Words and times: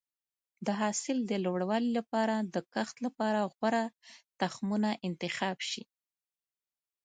د 0.65 0.67
حاصل 0.79 1.17
د 1.31 1.33
لوړوالي 1.45 1.91
لپاره 1.99 2.35
د 2.53 2.55
کښت 2.73 2.95
لپاره 3.05 3.39
غوره 3.55 3.85
تخمونه 4.39 4.89
انتخاب 5.07 5.57
شي. 5.69 5.83